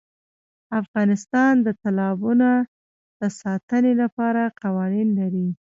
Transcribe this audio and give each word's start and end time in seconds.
افغانستان 0.81 1.53
د 1.65 1.67
تالابونه 1.81 2.49
د 3.19 3.21
ساتنې 3.41 3.93
لپاره 4.01 4.41
قوانین 4.61 5.07
لري. 5.19 5.47